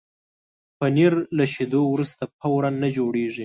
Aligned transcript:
پنېر 0.79 1.13
له 1.37 1.45
شیدو 1.53 1.81
وروسته 1.93 2.23
فوراً 2.39 2.69
نه 2.83 2.89
جوړېږي. 2.97 3.39